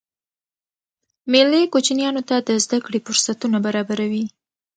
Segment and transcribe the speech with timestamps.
[1.31, 4.25] مېلې کوچنيانو ته د زدهکړي فرصتونه برابروي.